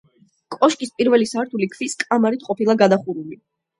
[0.55, 3.43] კოშკის პირველი სართული ქვის კამარით ყოფილა გადახურული.